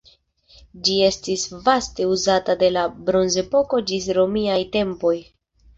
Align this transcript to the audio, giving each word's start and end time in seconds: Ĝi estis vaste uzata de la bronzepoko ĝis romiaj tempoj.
Ĝi 0.87 0.95
estis 1.07 1.43
vaste 1.67 2.09
uzata 2.15 2.57
de 2.65 2.73
la 2.75 2.89
bronzepoko 3.11 3.85
ĝis 3.93 4.13
romiaj 4.21 4.61
tempoj. 4.81 5.17